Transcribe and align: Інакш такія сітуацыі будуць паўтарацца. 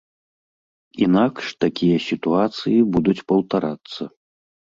Інакш 1.07 1.45
такія 1.65 1.97
сітуацыі 2.07 2.75
будуць 2.97 3.17
паўтарацца. 3.29 4.11